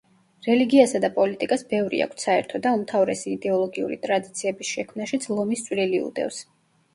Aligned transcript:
რელიგიასა 0.45 1.01
და 1.01 1.09
პოლიტიკას 1.17 1.63
ბევრი 1.73 1.99
აქვთ 2.05 2.23
საერთო 2.25 2.61
და 2.63 2.71
უმთავრესი 2.77 3.29
იდეოლოგიური 3.37 3.99
ტრადიციების 4.07 4.73
შექმნაშიც 4.79 5.29
ლომის 5.35 5.63
წვლილი 5.69 6.03
უდევს. 6.09 6.43